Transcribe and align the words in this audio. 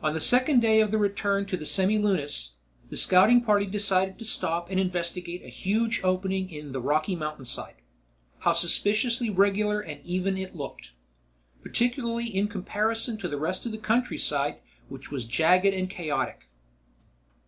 On 0.00 0.14
the 0.14 0.20
second 0.20 0.60
day 0.60 0.80
of 0.80 0.92
the 0.92 0.96
return 0.96 1.44
to 1.46 1.56
the 1.56 1.64
Semilunis, 1.66 2.52
the 2.88 2.96
scouting 2.96 3.40
party 3.42 3.66
decided 3.66 4.16
to 4.20 4.24
stop 4.24 4.70
and 4.70 4.78
investigate 4.78 5.42
a 5.44 5.48
huge 5.48 6.00
opening 6.04 6.48
in 6.52 6.70
the 6.70 6.80
rocky 6.80 7.16
mountainside. 7.16 7.74
How 8.38 8.52
suspiciously 8.52 9.28
regular 9.28 9.80
and 9.80 10.06
even 10.06 10.38
it 10.38 10.54
looked, 10.54 10.92
particularly 11.62 12.26
in 12.32 12.46
comparison 12.46 13.16
to 13.18 13.28
the 13.28 13.40
rest 13.40 13.66
of 13.66 13.72
the 13.72 13.78
countryside 13.78 14.60
which 14.88 15.10
was 15.10 15.26
jagged 15.26 15.66
and 15.74 15.90
chaotic. 15.90 16.48